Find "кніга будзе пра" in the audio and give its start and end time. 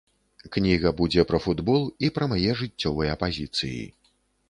0.55-1.41